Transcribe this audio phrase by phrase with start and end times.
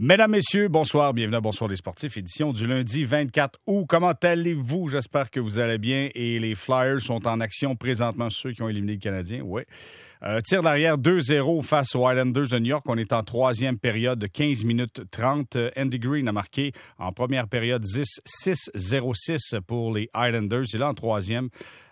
[0.00, 3.84] Mesdames, Messieurs, bonsoir, bienvenue à Bonsoir les sportifs, édition du lundi 24 août.
[3.88, 4.90] Comment allez-vous?
[4.90, 8.68] J'espère que vous allez bien et les Flyers sont en action présentement, ceux qui ont
[8.68, 9.62] éliminé le Canadien, oui.
[10.22, 12.84] Euh, tir d'arrière 2-0 face aux Islanders de New York.
[12.86, 15.56] On est en troisième période de 15 minutes 30.
[15.56, 20.66] Euh, Andy Green a marqué en première période 6-0-6 pour les Islanders.
[20.74, 21.48] Et là, en troisième,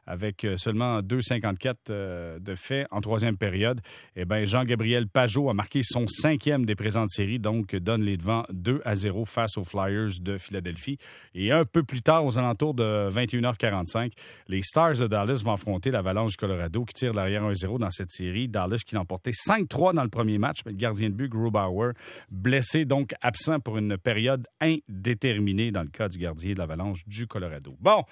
[0.06, 3.80] avec euh, seulement 2,54 euh, de fait en troisième période,
[4.14, 8.44] eh bien, Jean-Gabriel Pajot a marqué son cinquième des présentes séries, donc donne les devants
[8.50, 10.98] 2 à 0 face aux Flyers de Philadelphie.
[11.34, 14.12] Et un peu plus tard, aux alentours de 21h45,
[14.48, 18.10] les Stars de Dallas vont affronter l'Avalanche du Colorado qui tire l'arrière 1-0 dans cette
[18.10, 18.48] série.
[18.48, 21.92] Dallas qui l'a emporté 5-3 dans le premier match, mais le gardien de but, Grubauer,
[22.30, 27.26] blessé, donc absent pour une période indéterminée dans le cas du gardien de l'Avalanche du
[27.26, 27.76] Colorado.
[27.80, 28.04] Bon.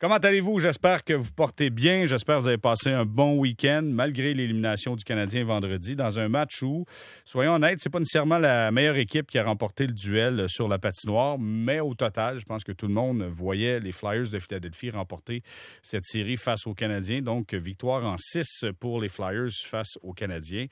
[0.00, 0.60] Comment allez-vous?
[0.60, 2.06] J'espère que vous portez bien.
[2.06, 6.26] J'espère que vous avez passé un bon week-end malgré l'élimination du Canadien vendredi dans un
[6.26, 6.86] match où,
[7.26, 10.78] soyons honnêtes, c'est pas nécessairement la meilleure équipe qui a remporté le duel sur la
[10.78, 14.88] patinoire, mais au total, je pense que tout le monde voyait les Flyers de Philadelphie
[14.88, 15.42] remporter
[15.82, 17.20] cette série face aux Canadiens.
[17.20, 20.66] Donc, victoire en 6 pour les Flyers face aux Canadiens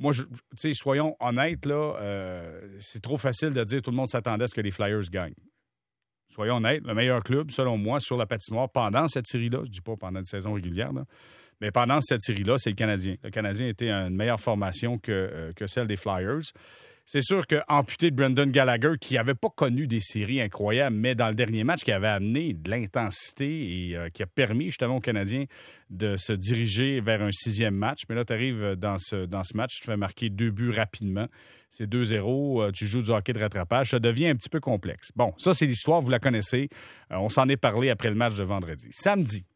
[0.00, 0.22] moi, tu
[0.56, 4.54] sais, soyons honnêtes, euh, c'est trop facile de dire tout le monde s'attendait à ce
[4.54, 5.34] que les Flyers gagnent
[6.38, 9.72] soyons honnêtes, le meilleur club, selon moi, sur la patinoire pendant cette série-là, je ne
[9.72, 10.92] dis pas pendant une saison régulière,
[11.60, 13.16] mais pendant cette série-là, c'est le Canadien.
[13.24, 16.52] Le Canadien était une meilleure formation que, euh, que celle des Flyers.
[17.10, 21.28] C'est sûr qu'amputé de Brendan Gallagher, qui n'avait pas connu des séries incroyables, mais dans
[21.28, 23.46] le dernier match, qui avait amené de l'intensité
[23.88, 25.46] et euh, qui a permis justement aux Canadiens
[25.88, 28.02] de se diriger vers un sixième match.
[28.10, 31.28] Mais là, tu arrives dans ce, dans ce match, tu fais marquer deux buts rapidement.
[31.70, 33.92] C'est 2-0, euh, tu joues du hockey de rattrapage.
[33.92, 35.10] Ça devient un petit peu complexe.
[35.16, 36.68] Bon, ça, c'est l'histoire, vous la connaissez.
[37.10, 38.86] Euh, on s'en est parlé après le match de vendredi.
[38.90, 39.46] Samedi,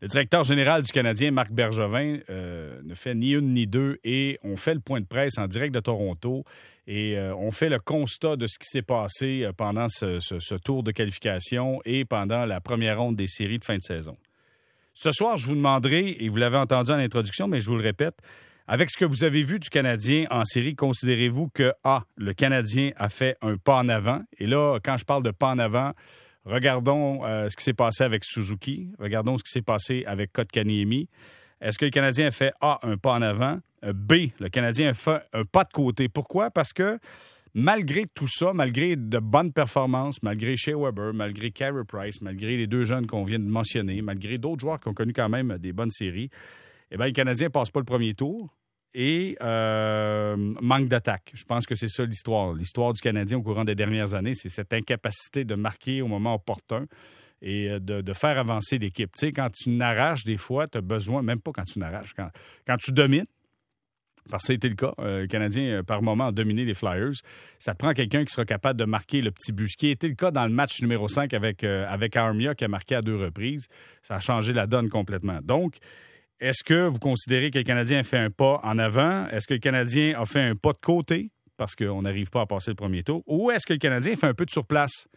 [0.00, 4.38] le directeur général du Canadien, Marc Bergevin, euh, ne fait ni une ni deux et
[4.42, 6.44] on fait le point de presse en direct de Toronto
[6.86, 10.82] et euh, on fait le constat de ce qui s'est passé euh, pendant ce, tour
[10.82, 14.16] de qualification et pendant la première ronde des séries de fin de saison.
[14.92, 17.82] Ce soir, je vous demanderai, et vous l'avez entendu en introduction, mais je vous le
[17.82, 18.16] répète,
[18.66, 22.92] avec ce que vous avez vu du Canadien en série, considérez-vous que, A, le Canadien
[22.96, 24.22] a fait un pas en avant?
[24.38, 25.92] Et là, quand je parle de pas en avant,
[26.46, 28.88] Regardons euh, ce qui s'est passé avec Suzuki.
[29.00, 31.08] Regardons ce qui s'est passé avec Kotkaniemi.
[31.60, 33.58] Est-ce que le Canadien fait A, un pas en avant?
[33.82, 36.08] B, le Canadien a fait un pas de côté?
[36.08, 36.50] Pourquoi?
[36.50, 36.98] Parce que
[37.54, 42.66] malgré tout ça, malgré de bonnes performances, malgré Shea Weber, malgré Carey Price, malgré les
[42.66, 45.72] deux jeunes qu'on vient de mentionner, malgré d'autres joueurs qui ont connu quand même des
[45.72, 46.30] bonnes séries,
[46.90, 48.54] eh bien, le Canadien ne passe pas le premier tour
[48.98, 51.30] et euh, manque d'attaque.
[51.34, 52.54] Je pense que c'est ça l'histoire.
[52.54, 56.34] L'histoire du Canadien au courant des dernières années, c'est cette incapacité de marquer au moment
[56.34, 56.86] opportun
[57.42, 59.10] et euh, de, faire avancer l'équipe.
[59.14, 62.14] Tu sais, quand tu n'arraches, des fois, tu as besoin, même pas quand tu n'arraches,
[62.14, 63.26] quand, tu domines,
[64.30, 64.94] parce que c'était le cas.
[64.98, 67.20] Euh, le Canadien, par moment, a dominé les Flyers.
[67.58, 69.68] Ça te prend quelqu'un qui sera capable de marquer le petit but.
[69.68, 72.68] Ce qui était le cas dans le match numéro 5 avec, avec Armia, qui a
[72.68, 73.68] marqué à deux reprises.
[74.02, 75.40] Ça a changé la donne complètement.
[75.42, 75.80] Donc,
[76.40, 79.26] est-ce que vous considérez que le Canadien a fait un pas en avant?
[79.28, 81.30] Est-ce que le Canadien a fait un pas de côté?
[81.56, 83.22] Parce qu'on n'arrive pas à passer le premier tour?
[83.26, 85.08] Ou est-ce que le Canadien fait un peu de surplace?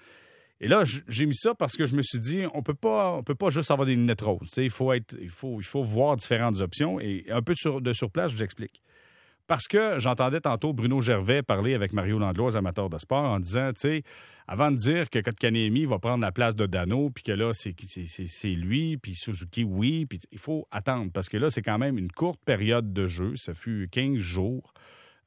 [0.62, 3.24] Et là, j'ai mis ça parce que je me suis dit, on peut pas, on
[3.24, 4.52] peut pas juste avoir des lunettes roses.
[4.58, 7.00] Il faut, voir différentes options.
[7.00, 8.82] Et un peu de, de surplace, je vous explique.
[9.50, 13.70] Parce que j'entendais tantôt Bruno Gervais parler avec Mario Landlois, amateur de sport, en disant,
[13.70, 14.04] tu sais,
[14.48, 17.74] avant de dire que Kotkaniemi va prendre la place de Dano, puis que là, c'est
[18.50, 22.12] lui, puis Suzuki, oui, puis il faut attendre, parce que là, c'est quand même une
[22.12, 23.36] courte période de jeu.
[23.38, 24.72] Ça fut 15 jours.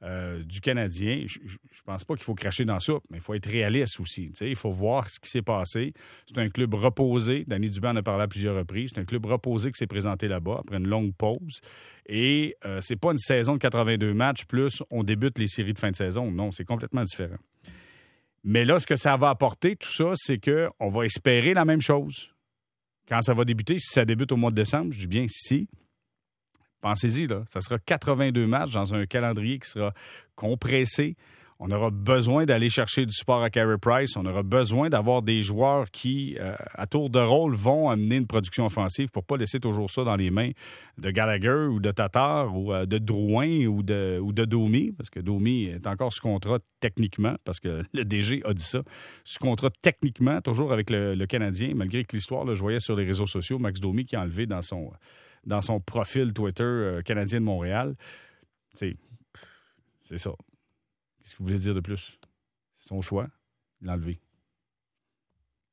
[0.03, 1.23] Euh, du Canadien.
[1.27, 4.33] Je, ne pense pas qu'il faut cracher dans ça, mais il faut être réaliste aussi.
[4.41, 5.93] Il faut voir ce qui s'est passé.
[6.25, 7.45] C'est un club reposé.
[7.47, 8.91] Danny Dubin en a parlé à plusieurs reprises.
[8.93, 11.61] C'est un club reposé qui s'est présenté là-bas après une longue pause.
[12.05, 15.79] Et euh, c'est pas une saison de 82 matchs plus on débute les séries de
[15.79, 16.29] fin de saison.
[16.29, 17.37] Non, c'est complètement différent.
[18.43, 21.81] Mais là, ce que ça va apporter, tout ça, c'est qu'on va espérer la même
[21.81, 22.29] chose.
[23.07, 25.69] Quand ça va débuter, si ça débute au mois de décembre, je dis bien si,
[26.83, 29.93] Pensez-y, ça sera 82 matchs dans un calendrier qui sera
[30.35, 31.15] compressé.
[31.59, 34.17] On aura besoin d'aller chercher du support à Carey Price.
[34.17, 38.27] On aura besoin d'avoir des joueurs qui, euh, à tour de rôle, vont amener une
[38.27, 40.49] production offensive pour pas laisser toujours ça dans les mains
[40.97, 45.09] de Gallagher ou de Tatar ou euh, de Drouin ou de, ou de Domi, parce
[45.09, 48.81] que Domi est encore sous contrat techniquement, parce que le DG a dit ça,
[49.23, 53.27] sous contrat techniquement, toujours avec le, Canadien, malgré que l'histoire, je voyais sur les réseaux
[53.27, 54.91] sociaux, Max Domi qui a enlevé dans son
[55.45, 57.95] dans son profil Twitter euh, canadien de Montréal.
[58.75, 58.97] C'est
[60.17, 60.31] ça.
[61.21, 62.19] Qu'est-ce que vous voulez dire de plus?
[62.77, 63.27] C'est son choix.
[63.85, 64.19] Enlevé.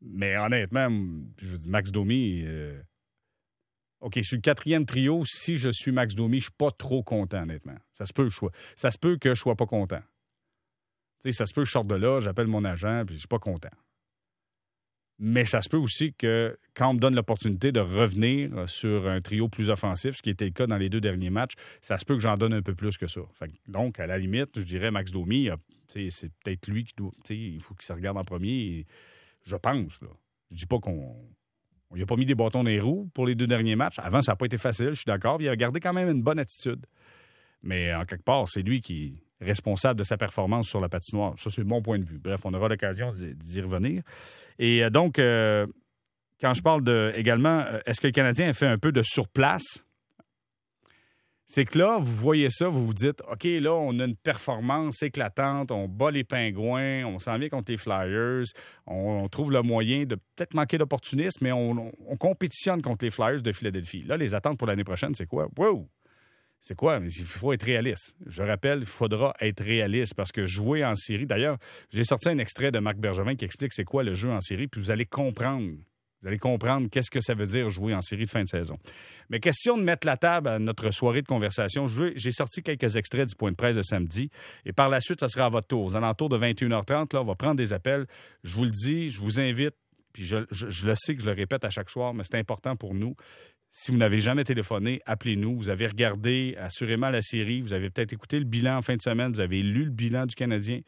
[0.00, 0.88] Mais honnêtement,
[1.38, 2.42] je dis Max Domi.
[2.44, 2.80] Euh,
[4.00, 7.42] OK, sur le quatrième trio, si je suis Max Domi, je suis pas trop content,
[7.42, 7.76] honnêtement.
[7.92, 8.30] Ça se peut,
[8.74, 10.00] ça se peut que je sois pas content.
[11.18, 13.28] sais, ça se peut que je sorte de là, j'appelle mon agent, puis je suis
[13.28, 13.68] pas content.
[15.22, 19.20] Mais ça se peut aussi que quand on me donne l'opportunité de revenir sur un
[19.20, 21.52] trio plus offensif, ce qui était le cas dans les deux derniers matchs,
[21.82, 23.20] ça se peut que j'en donne un peu plus que ça.
[23.68, 25.50] donc, à la limite, je dirais Max Domi,
[25.88, 27.12] c'est peut-être lui qui doit.
[27.28, 28.86] Il faut qu'il se regarde en premier.
[29.44, 30.00] je pense.
[30.00, 30.08] Là.
[30.50, 31.14] Je dis pas qu'on.
[31.90, 33.98] On n'a pas mis des bâtons dans les roues pour les deux derniers matchs.
[33.98, 35.42] Avant, ça n'a pas été facile, je suis d'accord.
[35.42, 36.86] Il a gardé quand même une bonne attitude.
[37.62, 41.34] Mais en quelque part, c'est lui qui responsable de sa performance sur la patinoire.
[41.38, 42.18] Ça, c'est mon point de vue.
[42.18, 44.02] Bref, on aura l'occasion d'y revenir.
[44.58, 45.66] Et euh, donc, euh,
[46.40, 49.02] quand je parle de également, euh, est-ce que le Canadien a fait un peu de
[49.02, 49.84] surplace?
[51.46, 55.02] C'est que là, vous voyez ça, vous vous dites, OK, là, on a une performance
[55.02, 58.44] éclatante, on bat les pingouins, on s'en vient contre les Flyers,
[58.86, 63.42] on, trouve le moyen de peut-être manquer d'opportunisme, mais on, on, compétitionne contre les Flyers
[63.42, 64.04] de Philadelphie.
[64.04, 65.48] Là, les attentes pour l'année prochaine, c'est quoi?
[65.58, 65.88] Wow!
[66.60, 67.00] C'est quoi?
[67.02, 68.14] Il faut être réaliste.
[68.26, 71.26] Je rappelle, il faudra être réaliste parce que jouer en série.
[71.26, 71.56] D'ailleurs,
[71.90, 74.68] j'ai sorti un extrait de Marc Bergevin qui explique c'est quoi le jeu en série,
[74.68, 75.70] puis vous allez comprendre.
[76.20, 78.76] Vous allez comprendre qu'est-ce que ça veut dire jouer en série de fin de saison.
[79.30, 83.26] Mais question de mettre la table à notre soirée de conversation, j'ai sorti quelques extraits
[83.26, 84.30] du point de presse de samedi
[84.66, 85.86] et par la suite, ça sera à votre tour.
[85.86, 88.06] Aux alentours de 21h30, là, on va prendre des appels.
[88.44, 89.74] Je vous le dis, je vous invite,
[90.12, 92.92] puis je, le sais que je le répète à chaque soir, mais c'est important pour
[92.92, 93.14] nous.
[93.70, 95.56] Si vous n'avez jamais téléphoné, appelez-nous.
[95.56, 99.02] Vous avez regardé assurément la série, vous avez peut-être écouté le bilan en fin de
[99.02, 100.80] semaine, vous avez lu le bilan du Canadien.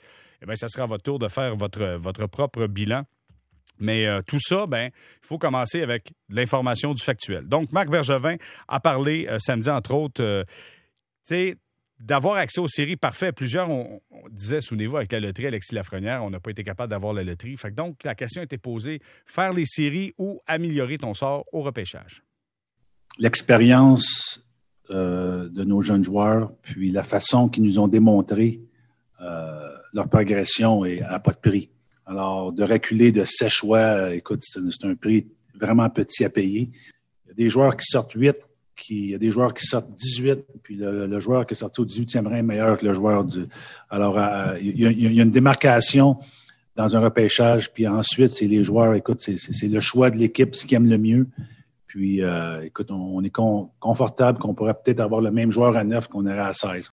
[0.43, 3.05] Eh bien, ça sera à votre tour de faire votre, votre propre bilan.
[3.79, 4.91] Mais euh, tout ça, ben,
[5.23, 7.47] il faut commencer avec l'information du factuel.
[7.47, 8.37] Donc, Marc Bergevin
[8.69, 11.55] a parlé euh, samedi, entre autres, euh,
[12.01, 13.33] d'avoir accès aux séries parfait.
[13.33, 14.01] Plusieurs, on,
[14.31, 17.57] disait, souvenez-vous, avec la loterie, Alexis Lafrenière, on n'a pas été capable d'avoir la loterie.
[17.57, 22.23] Fait donc, la question était posée, faire les séries ou améliorer ton sort au repêchage?
[23.19, 24.45] L'expérience
[24.91, 28.61] euh, de nos jeunes joueurs, puis la façon qu'ils nous ont démontré
[29.21, 31.71] euh, leur progression est à pas de prix.
[32.07, 35.29] Alors, de reculer de 7 choix, écoute, c'est un prix
[35.59, 36.71] vraiment petit à payer.
[37.25, 38.37] Il y a des joueurs qui sortent 8,
[38.77, 41.81] qui, il y a des joueurs qui sortent 18, puis le, joueur qui est sorti
[41.81, 43.47] au 18e rang est meilleur que le joueur du.
[43.89, 46.19] Alors, euh, il, y a, une démarcation
[46.75, 50.67] dans un repêchage, puis ensuite, c'est les joueurs, écoute, c'est le choix de l'équipe, ce
[50.67, 51.29] qui aime le mieux.
[51.93, 53.37] Puis, euh, écoute, on, est
[53.79, 56.91] confortable qu'on pourrait peut-être avoir le même joueur à 9 qu'on aurait à 16.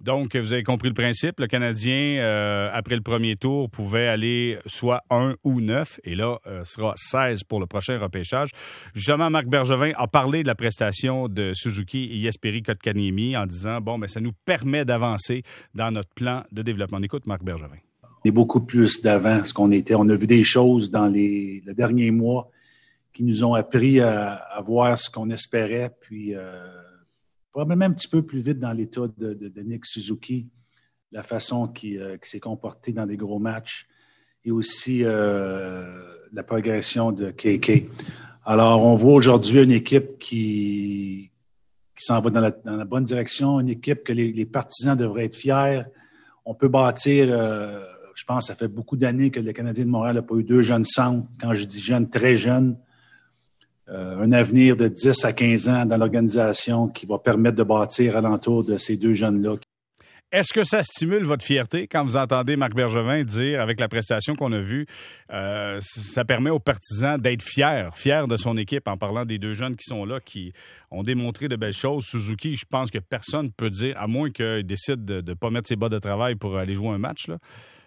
[0.00, 1.40] Donc, vous avez compris le principe.
[1.40, 5.98] Le Canadien, euh, après le premier tour, pouvait aller soit 1 ou 9.
[6.04, 8.50] Et là, euh, sera 16 pour le prochain repêchage.
[8.94, 13.80] Justement, Marc Bergevin a parlé de la prestation de Suzuki et Yesperi Kotkaniemi en disant,
[13.80, 15.42] bon, mais ça nous permet d'avancer
[15.74, 16.98] dans notre plan de développement.
[16.98, 17.78] On écoute Marc Bergevin.
[18.04, 19.96] On est beaucoup plus d'avant ce qu'on était.
[19.96, 22.48] On a vu des choses dans les, les derniers mois
[23.12, 26.66] qui nous ont appris à, voir ce qu'on espérait, puis euh,
[27.50, 30.48] probablement un petit peu plus vite dans l'état de, Nick Suzuki,
[31.12, 33.88] la façon qui, euh, s'est comporté dans des gros matchs
[34.44, 36.02] et aussi euh,
[36.32, 37.88] la progression de KK.
[38.44, 41.30] Alors, on voit aujourd'hui une équipe qui,
[41.96, 45.82] qui s'en va dans la, bonne direction, une équipe que les, partisans devraient être fiers.
[46.44, 50.22] On peut bâtir, je pense, ça fait beaucoup d'années que le Canadien de Montréal n'a
[50.22, 51.28] pas eu deux jeunes centres.
[51.38, 52.78] Quand je dis jeunes, très jeunes.
[53.90, 58.16] Euh, un avenir de 10 à 15 ans dans l'organisation qui va permettre de bâtir
[58.16, 59.56] alentour de ces deux jeunes-là.
[60.30, 64.36] Est-ce que ça stimule votre fierté quand vous entendez Marc Bergevin dire, avec la prestation
[64.36, 64.86] qu'on a vue,
[65.32, 69.54] euh, ça permet aux partisans d'être fiers, fiers de son équipe en parlant des deux
[69.54, 70.52] jeunes qui sont là, qui
[70.92, 72.04] ont démontré de belles choses.
[72.04, 75.50] Suzuki, je pense que personne ne peut dire, à moins qu'il décide de ne pas
[75.50, 77.26] mettre ses bas de travail pour aller jouer un match.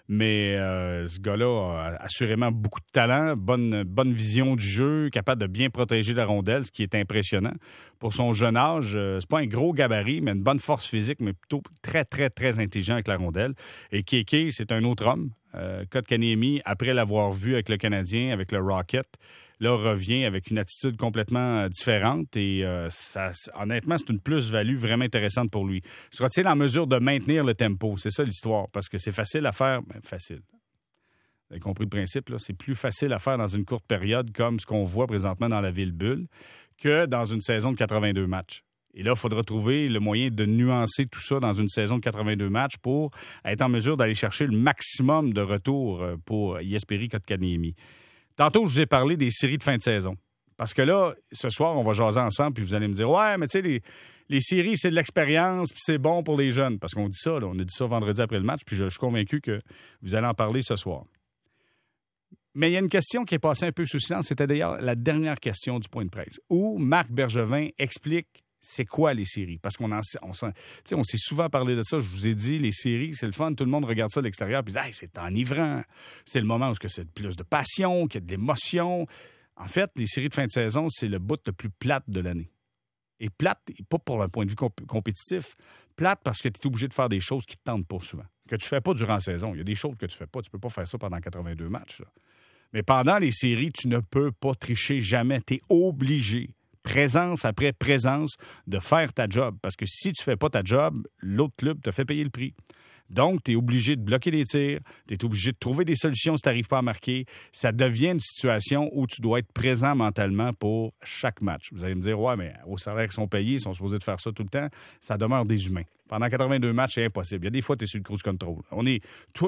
[0.09, 5.41] Mais euh, ce gars-là a assurément beaucoup de talent, bonne, bonne vision du jeu, capable
[5.41, 7.53] de bien protéger la rondelle, ce qui est impressionnant.
[7.99, 11.19] Pour son jeune âge, euh, c'est pas un gros gabarit, mais une bonne force physique,
[11.21, 13.53] mais plutôt très, très, très intelligent avec la rondelle.
[13.91, 15.31] Et Keke, c'est un autre homme.
[15.55, 19.07] Euh, Kotkaniemi, après l'avoir vu avec le Canadien, avec le Rocket,
[19.63, 22.87] là, revient avec une attitude complètement euh, différente et euh,
[23.55, 25.81] honnêtement, c'est une plus-value vraiment intéressante pour lui.
[26.11, 27.95] Sera-t-il en mesure de maintenir le tempo?
[27.97, 30.41] C'est ça l'histoire, parce que c'est facile à faire, mais facile.
[31.49, 32.31] Vous avez compris le principe?
[32.37, 35.61] C'est plus facile à faire dans une courte période, comme ce qu'on voit présentement dans
[35.61, 36.27] la ville bulle,
[36.77, 38.63] que dans une saison de 82 matchs.
[38.95, 42.01] Et là, il faudra trouver le moyen de nuancer tout ça dans une saison de
[42.01, 43.09] 82 matchs pour
[43.43, 47.75] être en mesure d'aller chercher le maximum de retours euh, pour Yesperi Kotkaniemi.
[48.35, 50.15] Tantôt, je vous ai parlé des séries de fin de saison.
[50.57, 53.37] Parce que là, ce soir, on va jaser ensemble, puis vous allez me dire Ouais,
[53.37, 53.81] mais tu sais,
[54.29, 56.79] les, séries, c'est de l'expérience, puis c'est bon pour les jeunes.
[56.79, 58.89] Parce qu'on dit ça, là, on a dit ça vendredi après le match, puis je,
[58.89, 59.61] suis convaincu que
[60.01, 61.03] vous allez en parler ce soir.
[62.55, 64.27] Mais il y a une question qui est passée un peu sous silence.
[64.27, 69.13] C'était d'ailleurs la dernière question du point de presse, où Marc Bergevin explique c'est quoi
[69.13, 69.59] les séries?
[69.59, 71.99] Parce qu'on on, s'est souvent parlé de ça.
[71.99, 73.53] Je vous ai dit, les séries, c'est le fun.
[73.53, 75.83] Tout le monde regarde ça de l'extérieur puis dit c'est enivrant.
[76.25, 79.05] C'est le moment où c'est plus de passion, qu'il y a de l'émotion.
[79.57, 82.21] En fait, les séries de fin de saison, c'est le bout le plus plate de
[82.21, 82.49] l'année.
[83.19, 85.55] Et plate, pas pour un point de vue compétitif,
[85.97, 88.25] plate parce que tu es obligé de faire des choses qui te tentent pas souvent,
[88.47, 89.53] que tu fais pas durant la saison.
[89.53, 90.41] Il y a des choses que tu fais pas.
[90.41, 92.01] Tu peux pas faire ça pendant 82 matchs.
[92.71, 95.41] Mais pendant les séries, tu ne peux pas tricher jamais.
[95.41, 98.35] Tu es obligé présence après présence,
[98.67, 99.57] de faire ta job.
[99.61, 102.29] Parce que si tu ne fais pas ta job, l'autre club te fait payer le
[102.29, 102.53] prix.
[103.09, 106.35] Donc, tu es obligé de bloquer les tirs, tu es obligé de trouver des solutions
[106.35, 107.25] si tu n'arrives pas à marquer.
[107.51, 111.69] Ça devient une situation où tu dois être présent mentalement pour chaque match.
[111.73, 114.03] Vous allez me dire, ouais, mais au salaire qu'ils sont payés, ils sont supposés de
[114.03, 114.67] faire ça tout le temps.
[114.99, 115.83] Ça demeure des humains.
[116.07, 117.43] Pendant 82 matchs, c'est impossible.
[117.43, 118.57] Il y a des fois, tu es sur le cruise control.
[118.71, 119.01] On est,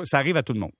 [0.03, 0.73] ça arrive à tout le monde.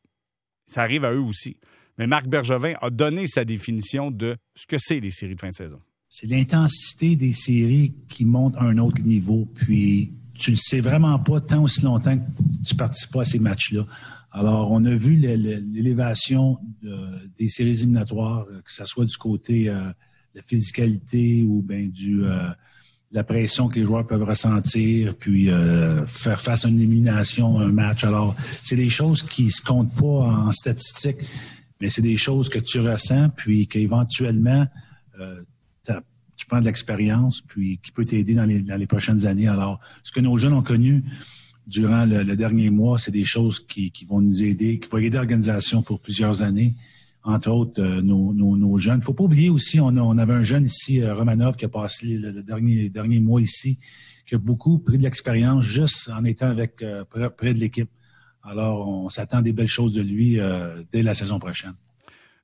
[0.68, 1.58] Ça arrive à eux aussi.
[1.98, 5.50] Mais Marc Bergevin a donné sa définition de ce que c'est les séries de fin
[5.50, 5.80] de saison
[6.18, 9.52] c'est l'intensité des séries qui monte à un autre niveau.
[9.54, 12.24] Puis tu le sais vraiment pas tant aussi longtemps que
[12.66, 13.86] tu participes pas à ces matchs-là.
[14.32, 16.58] Alors, on a vu l'élévation
[17.38, 22.24] des séries éliminatoires, que ce soit du côté euh, de la physicalité ou bien du
[22.24, 22.48] euh,
[23.12, 27.74] la pression que les joueurs peuvent ressentir, puis euh, faire face à une élimination, un
[27.74, 28.06] match.
[28.06, 31.28] Alors, c'est des choses qui se comptent pas en statistiques,
[31.82, 34.66] mais c'est des choses que tu ressens, puis qu'éventuellement,
[36.36, 39.48] tu prends de l'expérience, puis qui peut t'aider dans les, prochaines années.
[39.48, 41.04] Alors, ce que nos jeunes ont connu
[41.68, 45.82] durant le, dernier mois, c'est des choses qui, vont nous aider, qui vont aider l'organisation
[45.82, 46.76] pour plusieurs années.
[47.24, 48.98] Entre autres, euh, nos, jeunes.
[48.98, 51.70] Il ne faut pas oublier aussi, on, avait un jeune ici, euh, Romanov, qui a
[51.70, 53.80] passé le, dernier, mois ici,
[54.28, 57.90] qui a beaucoup pris de l'expérience juste en étant avec euh, près, de l'équipe.
[58.44, 60.38] Alors, on s'attend des belles choses de lui
[60.92, 61.74] dès la saison prochaine.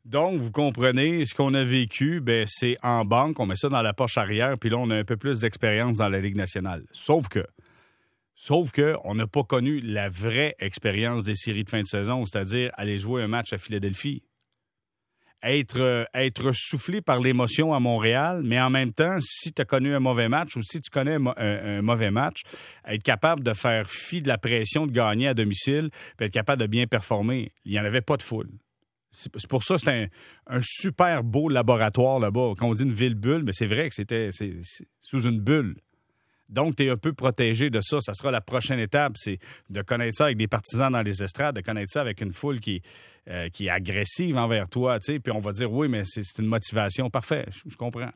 [0.05, 3.83] Donc, vous comprenez, ce qu'on a vécu, ben, c'est en banque, on met ça dans
[3.83, 6.83] la poche arrière, puis là, on a un peu plus d'expérience dans la Ligue nationale.
[6.91, 7.45] Sauf que,
[8.33, 12.25] sauf que, on n'a pas connu la vraie expérience des séries de fin de saison,
[12.25, 14.23] c'est-à-dire aller jouer un match à Philadelphie.
[15.43, 19.65] Être, euh, être soufflé par l'émotion à Montréal, mais en même temps, si tu as
[19.65, 22.41] connu un mauvais match ou si tu connais un, mauvais match,
[22.87, 26.61] être capable de faire fi de la pression de gagner à domicile, puis être capable
[26.61, 27.51] de bien performer.
[27.65, 28.49] Il n'y en avait pas de foule.
[29.11, 30.09] C'est pour ça c'est
[30.47, 32.53] un, super beau laboratoire là-bas.
[32.57, 34.29] Quand on dit une ville bulle, mais c'est vrai que c'était
[35.01, 35.75] sous une bulle.
[36.47, 38.01] Donc, tu es un peu protégé de ça.
[38.01, 39.39] Ça sera la prochaine étape, c'est
[39.69, 42.59] de connaître ça avec des partisans dans les estrades, de connaître ça avec une foule
[42.59, 42.81] qui,
[43.29, 44.97] euh, est agressive envers toi.
[44.99, 47.09] Puis on va dire, oui, mais c'est une motivation.
[47.09, 48.11] Parfait, je, comprends.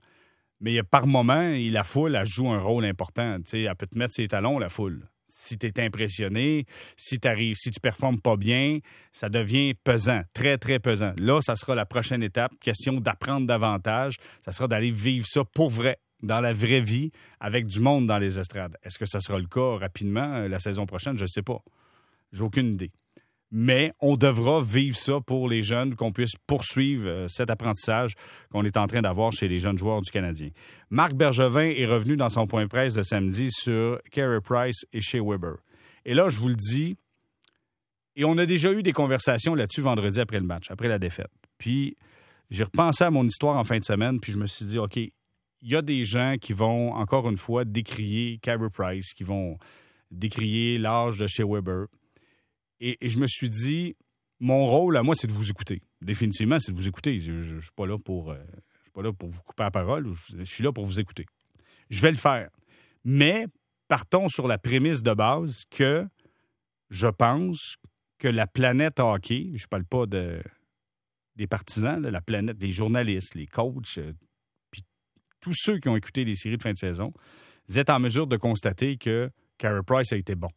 [0.59, 3.37] Mais par moment, la foule, elle joue un rôle important.
[3.53, 6.65] Elle peut te mettre ses talons, la foule si tu es impressionné,
[6.97, 8.79] si tu arrives, si tu performes pas bien,
[9.11, 11.13] ça devient pesant, très, très pesant.
[11.17, 12.53] Là, ça sera la prochaine étape.
[12.61, 14.17] Question d'apprendre davantage.
[14.43, 18.17] Ça sera d'aller vivre ça pour vrai, dans la vraie vie, avec du monde dans
[18.17, 18.77] les estrades.
[18.83, 21.17] Est-ce que ça sera le cas rapidement euh, la saison prochaine?
[21.17, 21.59] Je ne sais pas.
[22.31, 22.91] J'ai aucune idée
[23.51, 28.13] mais on devra vivre ça pour les jeunes, qu'on puisse poursuivre euh, cet apprentissage
[28.51, 30.49] qu'on est en train d'avoir chez les jeunes joueurs du Canadien.
[30.89, 35.21] Marc Bergevin est revenu dans son point presse de samedi sur Carey Price et Shea
[35.23, 35.57] Weber.
[36.05, 36.97] Et là, je vous le dis,
[38.15, 41.31] et on a déjà eu des conversations là-dessus vendredi après le match, après la défaite.
[41.57, 41.97] Puis
[42.49, 44.97] j'ai repensé à mon histoire en fin de semaine, puis je me suis dit, OK,
[44.97, 45.11] il
[45.71, 49.57] y a des gens qui vont, encore une fois, décrier Carey Price, qui vont
[50.11, 51.87] décrier l'âge de Shea Weber.
[52.87, 53.95] Et, je me suis dit,
[54.39, 55.81] mon rôle à moi, c'est de vous écouter.
[56.01, 57.19] Définitivement, c'est de vous écouter.
[57.19, 58.29] Je ne suis pas là pour.
[58.29, 58.37] Euh,
[58.83, 61.25] suis pas là pour vous couper la parole, je, suis là pour vous écouter.
[61.89, 62.49] Je vais le faire.
[63.03, 63.47] Mais
[63.87, 66.05] partons sur la prémisse de base que
[66.91, 67.77] je pense
[68.19, 70.41] que la planète hockey, je ne parle pas de,
[71.35, 74.13] des partisans, la planète, les journalistes, les coachs, euh,
[74.69, 74.83] puis
[75.41, 77.11] tous ceux qui ont écouté les séries de fin de saison,
[77.67, 80.49] vous êtes en mesure de constater que Carey Price a été bon.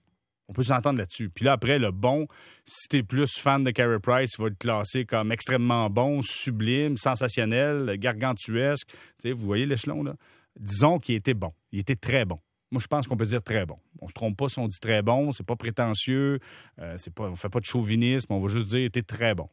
[0.49, 1.29] On peut s'entendre là-dessus.
[1.29, 2.27] Puis là, après, le bon,
[2.65, 6.97] si t'es plus fan de Carey Price, il va le classer comme extrêmement bon, sublime,
[6.97, 8.89] sensationnel, gargantuesque.
[9.25, 10.15] vous voyez l'échelon, là?
[10.59, 11.53] Disons qu'il était bon.
[11.71, 12.41] Il était très bon.
[12.71, 13.79] Moi, je pense qu'on peut dire très bon.
[14.01, 16.39] On se trompe pas si on dit très bon, c'est pas prétentieux,
[16.81, 19.35] euh, c'est pas, on fait pas de chauvinisme, on va juste dire qu'il était très
[19.35, 19.49] bon.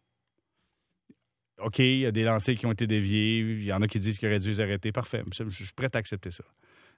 [1.59, 3.99] OK, il y a des lancers qui ont été déviés, il y en a qui
[3.99, 4.91] disent qu'il aurait dû les arrêter.
[4.91, 5.23] Parfait.
[5.31, 6.43] Je suis prêt à accepter ça.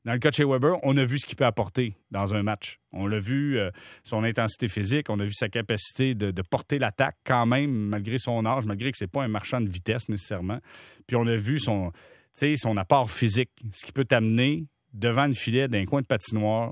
[0.08, 2.42] Dans le cas de chez Weber, on a vu ce qu'il peut apporter dans un
[2.42, 2.80] match.
[2.94, 3.72] On l'a vu, euh,
[4.04, 8.46] son intensité physique, on a vu sa capacité de, porter l'attaque quand même, malgré son
[8.46, 10.60] âge, malgré que ce n'est pas un marchand de vitesse nécessairement.
[11.08, 11.92] Puis on a vu son,
[12.32, 16.72] son apport physique, ce qui peut t'amener devant le filet d'un coin de patinoire.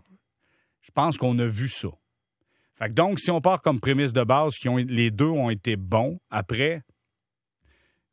[0.80, 1.90] Je pense qu'on a vu ça.
[2.80, 5.76] Fait donc, si on part comme prémisse de base, qui ont, les deux ont été
[5.76, 6.84] bons, après,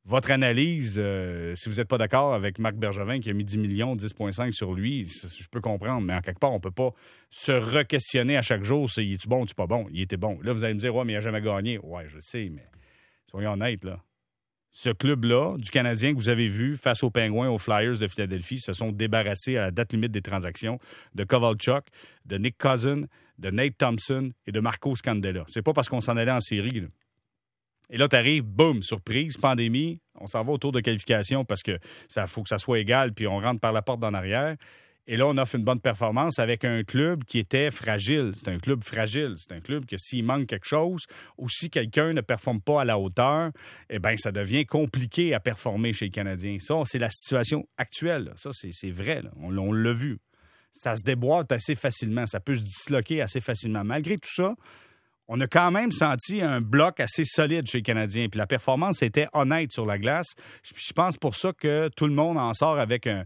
[0.05, 3.59] votre analyse, euh, si vous n'êtes pas d'accord avec Marc Bergevin qui a mis 10
[3.59, 6.93] millions, 10,5 sur lui, je peux comprendre, mais en quelque part, on ne peut pas
[7.31, 9.87] se re-questionner à chaque jour si il est bon ou pas bon?
[9.93, 10.41] Il était bon.
[10.43, 11.79] Là, vous allez me dire, ouais, mais il n'a jamais gagné.
[11.79, 12.67] Ouais, je sais, mais
[13.31, 14.01] soyons honnêtes, là.
[14.75, 18.59] Ce club-là, du Canadien que vous avez vu face aux Penguins, aux Flyers de Philadelphie,
[18.59, 20.79] se sont débarrassés à la date limite des transactions
[21.15, 21.85] de Kovalchuk,
[22.25, 23.03] de Nick Cousin,
[23.39, 25.45] de Nate Thompson et de Marco Scandella.
[25.47, 26.87] C'est pas parce qu'on s'en allait en série.
[27.93, 31.79] Et là, tu arrives, boum, surprise, pandémie, on s'en va autour de qualification parce que
[32.09, 34.57] ça faut que ça soit égal, puis on rentre par la porte d'en arrière.
[35.07, 38.33] Et là, on offre une bonne performance avec un club qui était fragile.
[38.35, 39.35] C'est un club fragile.
[39.37, 41.03] C'est un club que s'il manque quelque chose
[41.37, 43.51] ou si quelqu'un ne performe pas à la hauteur,
[43.91, 46.57] eh bien, ça devient compliqué à performer chez les Canadiens.
[46.61, 48.33] Ça, c'est la situation actuelle.
[48.37, 49.23] Ça, c'est vrai.
[49.41, 50.19] On, on l'a vu.
[50.71, 52.25] Ça se déboîte assez facilement.
[52.27, 53.83] Ça peut se disloquer assez facilement.
[53.85, 54.55] Malgré tout ça,
[55.35, 58.29] on a quand même senti un bloc assez solide chez les Canadiens.
[58.29, 60.35] Puis la performance était honnête sur la glace.
[60.63, 63.25] Je pense pour ça que tout le monde en sort avec un,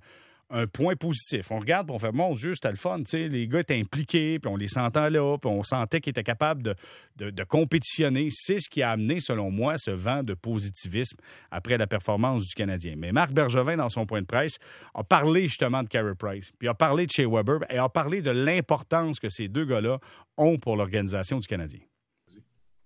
[0.73, 1.51] point positif.
[1.51, 3.01] On regarde, on fait, mon Dieu, c'était le fun.
[3.13, 6.63] les gars étaient impliqués, puis on les sentait là, puis on sentait qu'ils étaient capables
[6.63, 8.29] de, compétitionner.
[8.31, 11.17] C'est ce qui a amené, selon moi, ce vent de positivisme
[11.51, 12.95] après la performance du Canadien.
[12.97, 14.59] Mais Marc Bergevin, dans son point de presse,
[14.95, 18.23] a parlé justement de Carey Price, puis a parlé de Shea Weber, et a parlé
[18.23, 19.99] de l'importance que ces deux gars-là
[20.37, 21.81] ont pour l'organisation du Canadien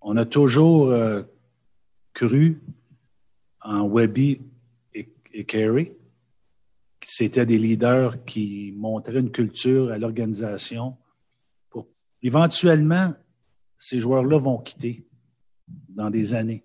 [0.01, 1.23] on a toujours euh,
[2.13, 2.61] cru
[3.61, 4.41] en Webby
[4.93, 5.95] et, et Carey.
[7.03, 10.97] C'était des leaders qui montraient une culture à l'organisation.
[11.69, 11.87] Pour
[12.21, 13.13] éventuellement,
[13.77, 15.05] ces joueurs-là vont quitter
[15.89, 16.63] dans des années.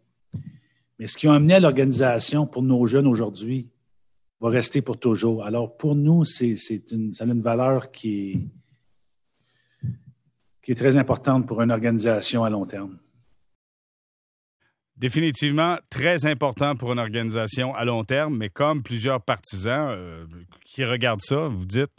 [0.98, 3.70] Mais ce qui a amené à l'organisation pour nos jeunes aujourd'hui
[4.40, 5.44] va rester pour toujours.
[5.44, 6.56] Alors, pour nous, c'est,
[6.90, 8.48] une, ça une valeur qui
[10.62, 12.98] qui est très importante pour une organisation à long terme.
[14.96, 20.24] Définitivement très important pour une organisation à long terme, mais comme plusieurs partisans euh,
[20.64, 21.90] qui regardent ça, vous dites,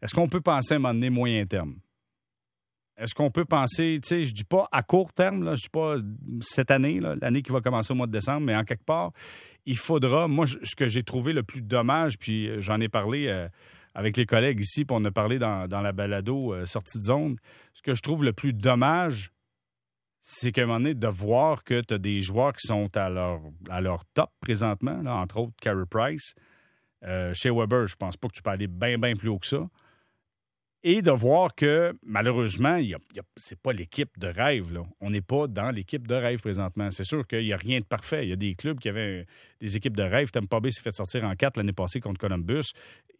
[0.00, 1.76] est-ce qu'on peut penser à un moment donné moyen terme?
[2.96, 5.68] Est-ce qu'on peut penser, tu sais, je dis pas à court terme, là, je dis
[5.68, 5.96] pas
[6.40, 9.12] cette année, l'année qui va commencer au mois de décembre, mais en quelque part,
[9.66, 13.26] il faudra, moi, ce que j'ai trouvé le plus dommage, puis euh, j'en ai parlé
[13.26, 13.48] euh,
[13.94, 17.36] avec les collègues ici, puis on a parlé dans, la balado sortie de zone,
[17.74, 19.30] ce que je trouve le plus dommage,
[20.26, 23.10] c'est qu'à un moment donné, de voir que tu as des joueurs qui sont à
[23.10, 26.34] leur, à leur top présentement, là, entre autres Carey Price.
[27.04, 29.46] Euh, chez Weber, je pense pas que tu peux aller bien, bien plus haut que
[29.46, 29.68] ça.
[30.82, 34.72] Et de voir que, malheureusement, ce n'est c'est pas l'équipe de rêve.
[34.72, 34.84] Là.
[35.02, 36.90] On n'est pas dans l'équipe de rêve présentement.
[36.90, 38.24] C'est sûr qu'il n'y a rien de parfait.
[38.24, 39.26] Il y a des clubs qui avaient
[39.60, 40.30] des équipes de rêve.
[40.30, 42.72] Tampa Bay s'est fait sortir en quatre l'année passée contre Columbus.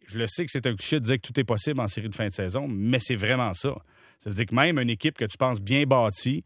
[0.07, 2.09] Je le sais que c'est un cliché de dire que tout est possible en série
[2.09, 3.75] de fin de saison, mais c'est vraiment ça.
[4.21, 6.43] Ça veut dire que même une équipe que tu penses bien bâtie,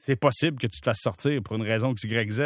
[0.00, 2.40] c'est possible que tu te fasses sortir pour une raison X, Y, Z.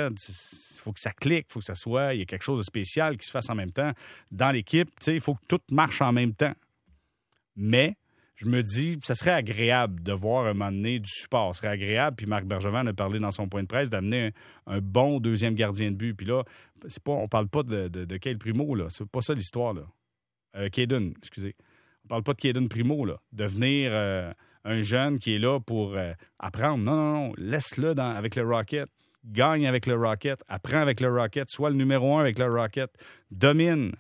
[0.75, 2.59] Il faut que ça clique, il faut que ça soit, il y a quelque chose
[2.59, 3.93] de spécial qui se fasse en même temps.
[4.33, 6.53] Dans l'équipe, il faut que tout marche en même temps.
[7.55, 7.97] Mais
[8.35, 11.55] je me dis, ça serait agréable de voir un moment donné du support.
[11.55, 12.17] Ce serait agréable.
[12.17, 14.33] Puis Marc Bergevin a parlé dans son point de presse d'amener
[14.67, 16.15] un, bon deuxième gardien de but.
[16.15, 16.43] Puis là,
[16.89, 18.87] c'est pas, on parle pas de, de, Primo, là.
[18.89, 19.83] C'est pas ça l'histoire, là.
[20.57, 20.69] Euh,
[21.19, 21.55] excusez.
[22.05, 23.21] On parle pas de Caden Primo, là.
[23.33, 23.91] De venir.
[23.93, 24.33] Euh,
[24.65, 26.83] un jeune qui est là pour euh, apprendre.
[26.83, 27.33] Non, non, non.
[27.37, 28.89] Laisse-le avec le Rocket.
[29.25, 30.43] Gagne avec le Rocket.
[30.49, 31.49] Apprends avec le Rocket.
[31.51, 32.91] Sois le numéro un avec le Rocket.
[33.31, 33.93] Domine.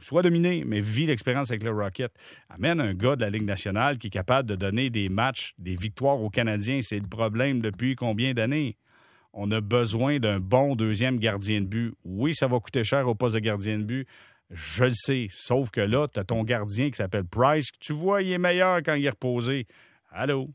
[0.00, 2.12] Sois dominé, mais vis l'expérience avec le Rocket.
[2.48, 5.74] Amène un gars de la Ligue nationale qui est capable de donner des matchs, des
[5.74, 6.80] victoires aux Canadiens.
[6.82, 8.76] C'est le problème depuis combien d'années?
[9.32, 11.94] On a besoin d'un bon deuxième gardien de but.
[12.04, 14.08] Oui, ça va coûter cher au poste de gardien de but.
[14.50, 15.26] Je le sais.
[15.30, 17.68] Sauf que là, tu as ton gardien qui s'appelle Price.
[17.80, 19.66] Tu vois, il est meilleur quand il est reposé.
[20.10, 20.48] Allô?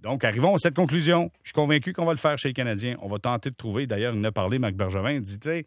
[0.00, 1.30] Donc, arrivons à cette conclusion.
[1.42, 2.96] Je suis convaincu qu'on va le faire chez les Canadiens.
[3.02, 5.48] On va tenter de trouver, d'ailleurs, il en a parlé, Marc Bergevin, il dit, tu
[5.48, 5.66] sais,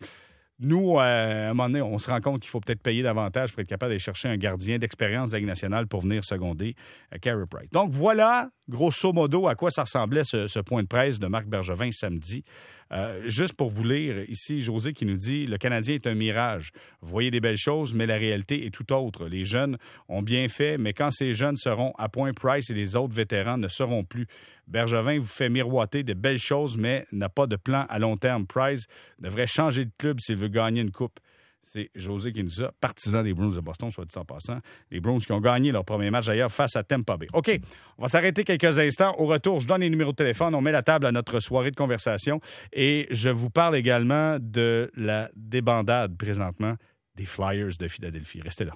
[0.60, 3.52] nous, euh, à un moment donné, on se rend compte qu'il faut peut-être payer davantage
[3.52, 6.76] pour être capable d'aller chercher un gardien d'expérience de la nationale pour venir seconder
[7.14, 7.70] euh, Carey Price.
[7.72, 11.92] Donc voilà, grosso modo, à quoi ça ressemblait ce, point de presse de Marc Bergevin
[11.92, 12.44] samedi?
[12.92, 16.72] Euh, juste pour vous lire, ici, José qui nous dit Le Canadien est un mirage.
[17.02, 19.28] Vous voyez des belles choses, mais la réalité est tout autre.
[19.28, 19.78] Les jeunes
[20.10, 23.58] ont bien fait, mais quand ces jeunes seront à point, Price et les autres vétérans
[23.58, 24.28] ne seront plus.
[24.68, 28.46] Bergevin vous fait miroiter de belles choses, mais n'a pas de plan à long terme.
[28.46, 28.86] Price
[29.20, 31.20] devrait changer de club s'il veut gagner une coupe.
[31.64, 34.60] C'est José qui nous a, partisan des Bruins de Boston, soit dit en passant.
[34.92, 37.28] Les Bruins qui ont gagné leur premier match d'ailleurs face à Tampa Bay.
[37.34, 37.60] OK,
[37.98, 39.16] on va s'arrêter quelques instants.
[39.18, 41.72] Au retour, je donne les numéros de téléphone, on met la table à notre soirée
[41.72, 46.76] de conversation et je vous parle également de la débandade présentement
[47.16, 48.42] des Flyers de Philadelphie.
[48.42, 48.74] Restez là.